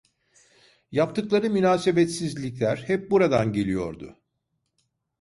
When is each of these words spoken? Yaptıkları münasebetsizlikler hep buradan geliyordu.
Yaptıkları 0.91 1.49
münasebetsizlikler 1.49 2.77
hep 2.87 3.11
buradan 3.11 3.53
geliyordu. 3.53 4.15